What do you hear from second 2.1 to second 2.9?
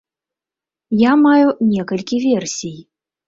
версій.